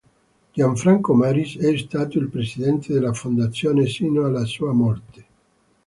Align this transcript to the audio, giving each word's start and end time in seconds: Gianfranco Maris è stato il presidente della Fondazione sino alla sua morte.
Gianfranco 0.55 1.13
Maris 1.13 1.59
è 1.59 1.77
stato 1.77 2.17
il 2.17 2.27
presidente 2.29 2.91
della 2.91 3.13
Fondazione 3.13 3.85
sino 3.85 4.25
alla 4.25 4.45
sua 4.45 4.71
morte. 4.73 5.25